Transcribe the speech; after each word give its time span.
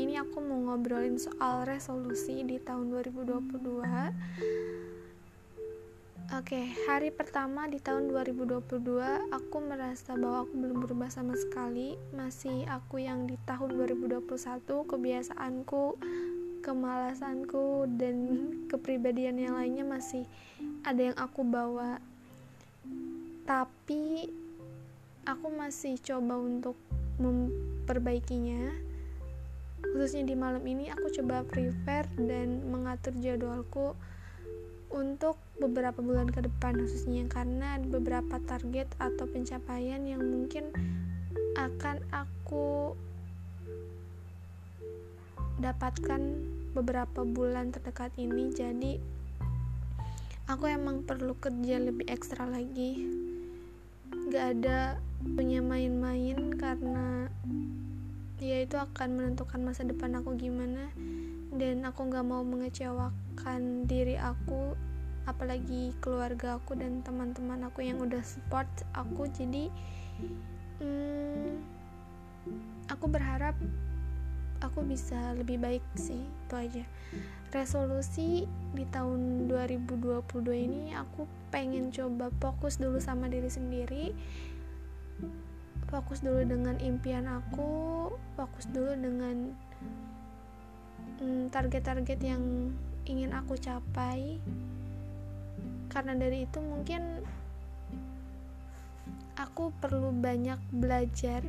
ini 0.00 0.16
aku 0.16 0.40
mau 0.40 0.72
ngobrolin 0.72 1.20
soal 1.20 1.68
resolusi 1.68 2.40
di 2.40 2.56
tahun 2.56 2.88
2022 2.88 3.84
Oke, 6.30 6.62
hari 6.86 7.10
pertama 7.10 7.66
di 7.66 7.82
tahun 7.82 8.06
2022 8.14 9.34
aku 9.34 9.56
merasa 9.66 10.14
bahwa 10.14 10.46
aku 10.46 10.54
belum 10.62 10.78
berubah 10.86 11.10
sama 11.10 11.34
sekali. 11.34 11.98
Masih 12.14 12.70
aku 12.70 13.02
yang 13.02 13.26
di 13.26 13.34
tahun 13.50 13.74
2021 13.74 14.30
kebiasaanku, 14.62 15.98
kemalasanku, 16.62 17.90
dan 17.98 18.16
kepribadian 18.70 19.42
yang 19.42 19.58
lainnya 19.58 19.82
masih 19.82 20.22
ada 20.86 21.10
yang 21.10 21.18
aku 21.18 21.42
bawa. 21.42 21.98
Tapi 23.42 24.30
aku 25.26 25.50
masih 25.50 25.98
coba 25.98 26.38
untuk 26.38 26.78
memperbaikinya 27.18 28.89
Khususnya 29.80 30.28
di 30.28 30.36
malam 30.36 30.62
ini 30.68 30.92
aku 30.92 31.08
coba 31.20 31.42
prepare 31.48 32.08
dan 32.20 32.64
mengatur 32.68 33.16
jadwalku 33.16 33.96
untuk 34.90 35.38
beberapa 35.62 36.02
bulan 36.02 36.26
ke 36.26 36.42
depan 36.42 36.74
khususnya 36.74 37.22
karena 37.30 37.78
ada 37.78 37.86
beberapa 37.86 38.42
target 38.42 38.90
atau 38.98 39.24
pencapaian 39.30 40.02
yang 40.02 40.18
mungkin 40.18 40.74
akan 41.54 42.02
aku 42.10 42.98
dapatkan 45.60 46.20
beberapa 46.72 47.22
bulan 47.22 47.70
terdekat 47.70 48.10
ini. 48.16 48.50
Jadi 48.50 48.92
aku 50.48 50.64
emang 50.66 51.04
perlu 51.04 51.36
kerja 51.38 51.78
lebih 51.78 52.08
ekstra 52.08 52.48
lagi. 52.48 53.06
Gak 54.32 54.46
ada 54.58 54.98
punya 55.22 55.60
main-main 55.62 56.56
karena 56.56 57.28
ya 58.40 58.64
itu 58.64 58.80
akan 58.80 59.20
menentukan 59.20 59.60
masa 59.60 59.84
depan 59.84 60.16
aku 60.16 60.34
gimana. 60.34 60.90
Dan 61.52 61.84
aku 61.84 62.08
nggak 62.08 62.26
mau 62.26 62.40
mengecewakan 62.40 63.84
diri 63.84 64.16
aku 64.16 64.74
apalagi 65.28 65.92
keluarga 66.00 66.56
aku 66.56 66.74
dan 66.74 67.04
teman-teman 67.04 67.68
aku 67.68 67.84
yang 67.84 68.00
udah 68.00 68.24
support 68.24 68.66
aku. 68.96 69.28
Jadi 69.28 69.68
hmm, 70.80 71.60
aku 72.88 73.06
berharap 73.06 73.54
aku 74.60 74.84
bisa 74.84 75.36
lebih 75.36 75.60
baik 75.60 75.84
sih 75.96 76.20
itu 76.20 76.54
aja. 76.56 76.84
Resolusi 77.50 78.46
di 78.72 78.84
tahun 78.88 79.50
2022 79.50 80.22
ini 80.54 80.94
aku 80.94 81.26
pengen 81.50 81.90
coba 81.90 82.30
fokus 82.38 82.78
dulu 82.78 83.02
sama 83.02 83.26
diri 83.26 83.50
sendiri 83.50 84.14
fokus 85.90 86.22
dulu 86.22 86.46
dengan 86.46 86.78
impian 86.78 87.26
aku 87.26 88.08
fokus 88.38 88.70
dulu 88.70 88.94
dengan 88.94 89.50
Mm, 91.20 91.52
target-target 91.52 92.16
yang 92.24 92.72
ingin 93.04 93.36
aku 93.36 93.52
capai. 93.60 94.40
Karena 95.92 96.16
dari 96.16 96.48
itu 96.48 96.64
mungkin 96.64 97.20
aku 99.36 99.68
perlu 99.84 100.16
banyak 100.16 100.56
belajar 100.72 101.44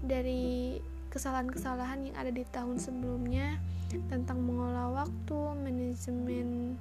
dari 0.00 0.80
kesalahan-kesalahan 1.12 2.08
yang 2.08 2.16
ada 2.16 2.32
di 2.32 2.40
tahun 2.48 2.80
sebelumnya 2.80 3.60
tentang 4.08 4.40
mengolah 4.40 5.04
waktu, 5.04 5.40
manajemen 5.60 6.80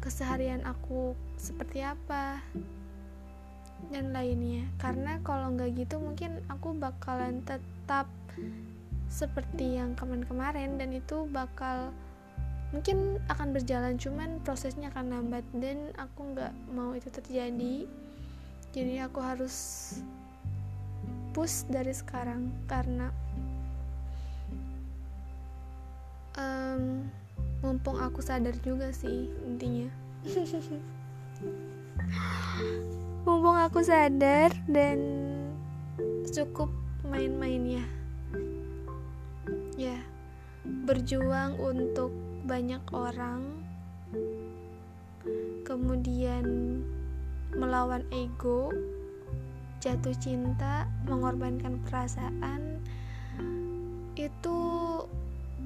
keseharian 0.00 0.64
aku 0.64 1.12
seperti 1.36 1.84
apa 1.84 2.40
dan 3.90 4.12
lainnya. 4.12 4.66
Karena 4.76 5.22
kalau 5.22 5.54
nggak 5.54 5.78
gitu 5.78 6.02
mungkin 6.02 6.42
aku 6.50 6.74
bakalan 6.76 7.40
tetap 7.46 8.10
seperti 9.08 9.80
yang 9.80 9.96
kemarin-kemarin 9.96 10.76
dan 10.76 10.92
itu 10.92 11.24
bakal 11.32 11.88
mungkin 12.68 13.16
akan 13.32 13.56
berjalan 13.56 13.96
cuman 13.96 14.44
prosesnya 14.44 14.92
akan 14.92 15.08
lambat 15.08 15.40
dan 15.56 15.88
aku 15.96 16.36
nggak 16.36 16.52
mau 16.74 16.92
itu 16.92 17.08
terjadi. 17.08 17.88
Jadi 18.76 18.94
aku 19.00 19.24
harus 19.24 19.56
push 21.32 21.64
dari 21.70 21.94
sekarang 21.94 22.52
karena 22.68 23.08
um, 26.36 27.08
mumpung 27.62 27.98
aku 27.98 28.22
sadar 28.22 28.54
juga 28.62 28.92
sih 28.94 29.26
intinya 29.46 29.90
mumpung 33.26 33.58
aku 33.58 33.82
sadar 33.82 34.50
dan 34.68 34.98
cukup 36.28 36.70
main-mainnya. 37.06 37.86
Ya 39.78 39.98
berjuang 40.88 41.58
untuk 41.58 42.12
banyak 42.48 42.80
orang 42.92 43.44
kemudian 45.68 46.44
melawan 47.52 48.00
ego 48.08 48.72
jatuh 49.78 50.16
cinta 50.16 50.88
mengorbankan 51.04 51.78
perasaan 51.84 52.80
itu 54.18 54.58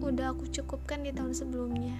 udah 0.02 0.34
aku 0.34 0.44
cukupkan 0.50 1.06
di 1.06 1.14
tahun 1.14 1.32
sebelumnya 1.32 1.96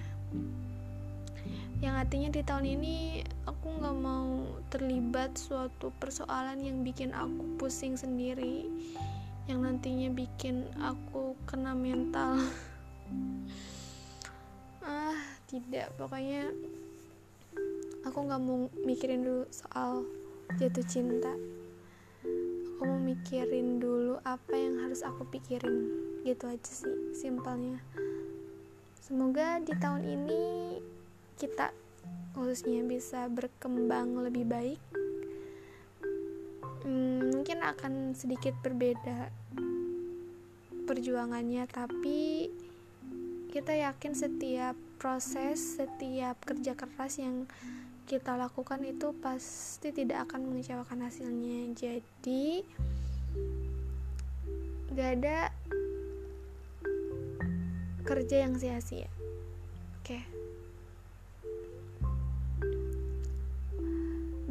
yang 1.83 1.99
artinya 1.99 2.31
di 2.31 2.41
tahun 2.43 2.65
ini 2.79 3.25
aku 3.43 3.67
nggak 3.79 3.97
mau 3.99 4.47
terlibat 4.71 5.35
suatu 5.35 5.91
persoalan 5.99 6.63
yang 6.63 6.79
bikin 6.79 7.11
aku 7.11 7.59
pusing 7.59 7.99
sendiri 7.99 8.71
yang 9.51 9.67
nantinya 9.67 10.07
bikin 10.15 10.63
aku 10.79 11.35
kena 11.47 11.75
mental. 11.75 12.39
Ah 14.83 15.15
tidak. 15.47 15.95
Pokoknya 15.95 16.51
aku 18.03 18.19
nggak 18.19 18.41
mau 18.43 18.67
mikirin 18.83 19.23
dulu 19.23 19.47
soal 19.47 20.03
jatuh 20.59 20.83
cinta. 20.83 21.31
Aku 22.75 22.83
mau 22.83 22.99
mikirin 22.99 23.79
dulu 23.79 24.19
apa 24.27 24.59
yang 24.59 24.83
harus 24.83 24.99
aku 25.07 25.23
pikirin. 25.31 25.87
Gitu 26.27 26.43
aja 26.51 26.67
sih 26.67 27.15
simpelnya. 27.15 27.79
Semoga 28.99 29.63
di 29.63 29.71
tahun 29.79 30.03
ini 30.03 30.43
kita 31.37 31.73
khususnya 32.33 32.81
bisa 32.85 33.29
berkembang 33.29 34.17
lebih 34.17 34.45
baik 34.45 34.81
hmm, 36.83 37.33
mungkin 37.33 37.59
akan 37.63 38.13
sedikit 38.13 38.53
berbeda 38.61 39.31
perjuangannya. 40.83 41.65
Tapi 41.71 42.51
kita 43.49 43.73
yakin 43.73 44.13
setiap 44.13 44.75
proses 44.99 45.79
setiap 45.79 46.39
kerja 46.43 46.73
keras 46.73 47.19
yang 47.19 47.45
kita 48.03 48.35
lakukan 48.35 48.83
itu 48.83 49.15
pasti 49.23 49.95
tidak 49.95 50.27
akan 50.29 50.51
mengecewakan 50.51 51.07
hasilnya. 51.07 51.71
Jadi 51.71 52.63
gak 54.93 55.09
ada 55.19 55.39
kerja 58.03 58.43
yang 58.43 58.59
sia-sia. 58.59 59.07
Oke. 60.03 60.19
okay. 60.19 60.23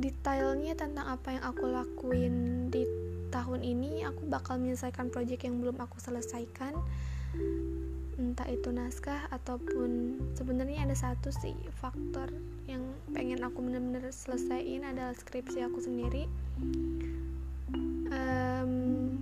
Detailnya 0.02 0.74
tentang 0.74 1.06
apa 1.06 1.38
yang 1.38 1.44
aku 1.46 1.64
lakuin 1.70 2.66
di 2.68 2.82
tahun 3.30 3.62
ini 3.64 4.04
aku 4.04 4.28
bakal 4.28 4.58
menyelesaikan 4.58 5.08
project 5.08 5.46
yang 5.46 5.62
belum 5.62 5.78
aku 5.78 6.02
selesaikan. 6.02 6.74
Entah 8.20 8.44
itu 8.50 8.68
naskah 8.68 9.30
ataupun 9.32 10.20
sebenarnya 10.36 10.84
ada 10.84 10.92
satu 10.92 11.32
sih 11.32 11.56
faktor 11.80 12.28
yang 12.68 12.84
pengen 13.16 13.40
aku 13.40 13.64
bener-bener 13.64 14.04
selesaiin 14.12 14.84
adalah 14.84 15.16
skripsi 15.16 15.64
aku 15.64 15.80
sendiri. 15.80 16.28
Um, 18.12 19.16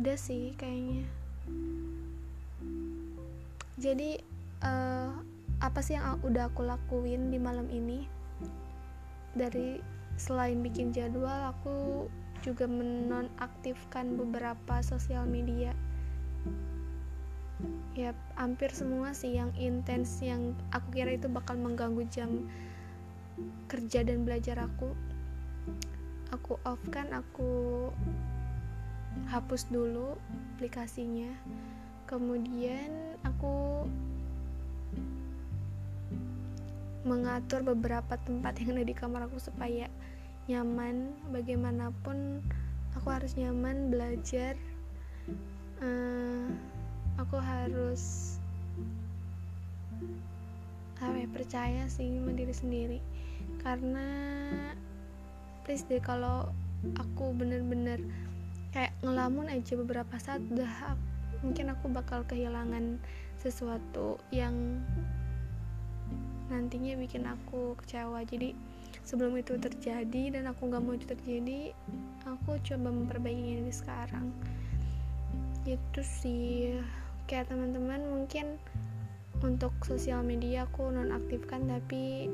udah 0.00 0.16
sih 0.16 0.56
kayaknya. 0.56 1.04
Jadi 3.76 4.16
uh, 4.64 5.12
apa 5.60 5.80
sih 5.84 6.00
yang 6.00 6.16
udah 6.24 6.48
aku 6.48 6.64
lakuin 6.64 7.28
di 7.28 7.36
malam 7.36 7.68
ini? 7.68 8.08
Dari 9.36 9.99
selain 10.20 10.60
bikin 10.60 10.92
jadwal 10.92 11.56
aku 11.56 12.04
juga 12.44 12.68
menonaktifkan 12.68 14.20
beberapa 14.20 14.84
sosial 14.84 15.24
media. 15.24 15.72
Ya 17.96 18.12
hampir 18.36 18.68
semua 18.76 19.16
sih 19.16 19.36
yang 19.40 19.52
intens 19.56 20.20
yang 20.20 20.52
aku 20.76 21.00
kira 21.00 21.16
itu 21.16 21.28
bakal 21.32 21.56
mengganggu 21.56 22.04
jam 22.12 22.48
kerja 23.72 24.04
dan 24.04 24.28
belajar 24.28 24.60
aku. 24.60 24.92
Aku 26.36 26.60
off 26.68 26.80
kan 26.92 27.08
aku 27.16 27.88
hapus 29.32 29.72
dulu 29.72 30.20
aplikasinya. 30.56 31.32
Kemudian 32.04 33.16
aku 33.24 33.49
mengatur 37.02 37.64
beberapa 37.64 38.20
tempat 38.20 38.60
yang 38.60 38.76
ada 38.76 38.84
di 38.84 38.94
kamar 38.96 39.26
aku 39.26 39.40
supaya 39.40 39.88
nyaman. 40.46 41.14
Bagaimanapun 41.32 42.44
aku 42.96 43.08
harus 43.08 43.36
nyaman 43.38 43.88
belajar 43.88 44.58
uh, 45.80 46.46
aku 47.16 47.36
harus 47.40 48.36
apa 51.00 51.16
ya 51.16 51.28
percaya 51.32 51.82
sih 51.88 52.20
sama 52.20 52.36
diri 52.36 52.52
sendiri. 52.52 52.98
Karena 53.64 54.08
please 55.64 55.84
deh 55.88 56.00
kalau 56.00 56.52
aku 56.96 57.32
bener-bener 57.36 58.00
kayak 58.72 58.92
ngelamun 59.00 59.48
aja 59.48 59.76
beberapa 59.76 60.14
saat 60.20 60.40
udah 60.52 60.96
mungkin 61.40 61.72
aku 61.72 61.88
bakal 61.88 62.20
kehilangan 62.28 63.00
sesuatu 63.40 64.20
yang 64.28 64.84
nantinya 66.50 66.98
bikin 66.98 67.24
aku 67.24 67.78
kecewa. 67.80 68.26
Jadi 68.26 68.52
sebelum 69.06 69.38
itu 69.38 69.56
terjadi 69.56 70.36
dan 70.36 70.50
aku 70.50 70.68
nggak 70.68 70.82
mau 70.82 70.94
itu 70.98 71.06
terjadi 71.08 71.72
aku 72.26 72.58
coba 72.60 72.88
memperbaiki 72.90 73.62
ini 73.62 73.72
sekarang. 73.72 74.34
Gitu 75.64 76.02
sih. 76.02 76.76
Kayak 77.30 77.54
teman-teman 77.54 78.02
mungkin 78.10 78.58
untuk 79.40 79.72
sosial 79.86 80.20
media 80.26 80.66
aku 80.68 80.90
nonaktifkan 80.90 81.64
tapi 81.70 82.28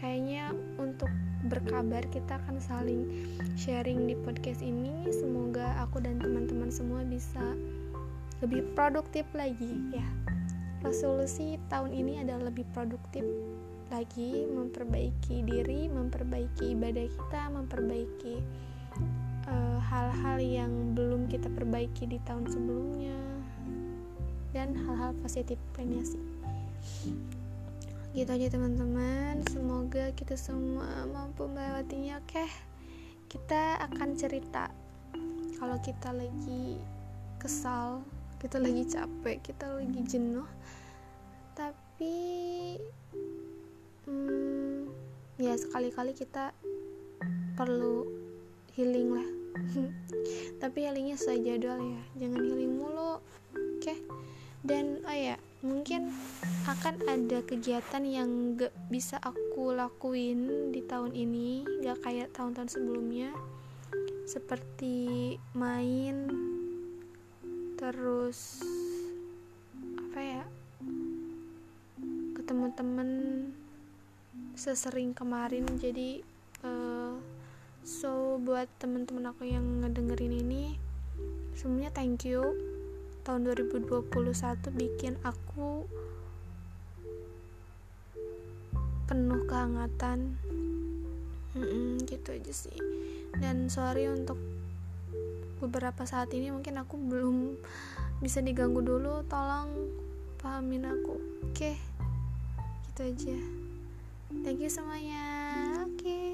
kayaknya 0.00 0.56
untuk 0.80 1.12
berkabar 1.46 2.02
kita 2.08 2.40
akan 2.42 2.56
saling 2.58 3.04
sharing 3.60 4.08
di 4.08 4.16
podcast 4.16 4.64
ini. 4.64 5.06
Semoga 5.12 5.76
aku 5.84 6.00
dan 6.00 6.16
teman-teman 6.18 6.72
semua 6.72 7.04
bisa 7.04 7.54
lebih 8.40 8.64
produktif 8.72 9.28
lagi 9.36 9.92
ya 9.92 10.29
resolusi 10.80 11.60
tahun 11.68 11.92
ini 11.92 12.24
adalah 12.24 12.48
lebih 12.48 12.64
produktif 12.72 13.24
lagi 13.90 14.46
memperbaiki 14.46 15.42
diri 15.42 15.90
memperbaiki 15.90 16.78
ibadah 16.78 17.06
kita 17.10 17.42
memperbaiki 17.50 18.34
eh, 19.50 19.78
hal-hal 19.82 20.38
uh, 20.38 20.46
yang 20.62 20.94
belum 20.94 21.26
kita 21.26 21.50
perbaiki 21.50 22.06
di 22.06 22.22
tahun 22.22 22.46
sebelumnya 22.46 23.18
dan 24.50 24.74
hal-hal 24.74 25.14
positif 25.22 25.58
lainnya 25.78 26.02
sih. 26.02 26.22
Gitu 28.10 28.26
aja 28.26 28.46
teman-teman. 28.50 29.46
Semoga 29.46 30.10
kita 30.18 30.34
semua 30.34 31.06
mampu 31.06 31.46
melewatinya 31.46 32.18
oke? 32.18 32.46
Kita 33.30 33.78
akan 33.86 34.18
cerita 34.18 34.66
kalau 35.62 35.78
kita 35.78 36.10
lagi 36.10 36.82
kesal 37.38 38.02
kita 38.40 38.56
lagi 38.56 38.88
capek 38.88 39.36
kita 39.44 39.68
lagi 39.68 40.00
jenuh. 40.08 40.48
Tapi 41.52 42.16
hmm, 44.08 44.88
ya 45.36 45.52
sekali-kali 45.60 46.16
kita 46.16 46.56
perlu 47.52 48.08
healing 48.72 49.12
lah. 49.12 49.28
Tapi 50.64 50.78
healingnya 50.88 51.20
sesuai 51.20 51.44
jadwal 51.44 51.84
ya. 51.84 52.02
Jangan 52.16 52.40
healing 52.40 52.72
mulu 52.80 53.20
oke? 53.52 53.94
Dan 54.64 55.04
oh 55.04 55.12
ya 55.12 55.36
mungkin 55.60 56.08
akan 56.64 57.04
ada 57.04 57.44
kegiatan 57.44 58.04
yang 58.08 58.56
gak 58.56 58.72
bisa 58.88 59.20
aku 59.20 59.76
lakuin 59.76 60.72
di 60.72 60.80
tahun 60.80 61.12
ini. 61.12 61.68
Gak 61.84 62.08
kayak 62.08 62.32
tahun-tahun 62.32 62.72
sebelumnya. 62.72 63.36
Seperti 64.24 65.36
main 65.52 66.49
terus 67.80 68.60
apa 69.96 70.20
ya 70.20 70.44
ketemu 72.36 72.66
temen 72.76 73.10
sesering 74.52 75.16
kemarin. 75.16 75.64
Jadi 75.80 76.20
uh, 76.60 77.16
so 77.80 78.36
buat 78.36 78.68
temen-temen 78.76 79.32
aku 79.32 79.48
yang 79.48 79.64
ngedengerin 79.80 80.44
ini 80.44 80.76
semuanya 81.56 81.88
thank 81.96 82.28
you. 82.28 82.44
Tahun 83.24 83.48
2021 83.48 84.12
bikin 84.76 85.16
aku 85.24 85.88
penuh 89.08 89.40
kehangatan. 89.48 90.36
Mm 91.56 91.64
-mm, 91.64 91.88
gitu 92.04 92.36
aja 92.36 92.52
sih. 92.52 92.76
Dan 93.40 93.72
sorry 93.72 94.06
untuk 94.12 94.36
beberapa 95.60 96.08
saat 96.08 96.32
ini 96.32 96.48
mungkin 96.48 96.80
aku 96.80 96.96
belum 96.96 97.60
bisa 98.24 98.40
diganggu 98.40 98.80
dulu 98.80 99.24
tolong 99.28 99.70
pahamin 100.40 100.88
aku. 100.88 101.16
Oke 101.46 101.52
okay? 101.52 101.76
gitu 102.88 103.00
aja. 103.12 103.38
Thank 104.42 104.64
you 104.64 104.70
semuanya. 104.72 105.24
Oke. 105.84 106.00
Okay. 106.00 106.32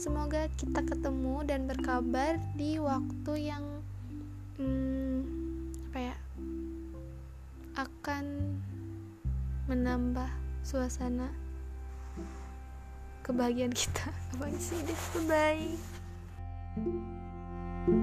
semoga 0.00 0.50
kita 0.58 0.82
ketemu 0.82 1.46
dan 1.46 1.70
berkabar 1.70 2.34
di 2.58 2.82
waktu 2.82 3.54
yang 3.54 3.62
hmm, 4.58 5.22
apa 5.92 5.98
ya 6.10 6.16
akan 7.78 8.58
menambah 9.70 10.26
suasana 10.66 11.30
kebahagiaan 13.22 13.70
kita. 13.70 14.10
Apa 14.34 14.50
sih? 14.58 14.82
Bye 15.30 15.78
bye 17.86 18.02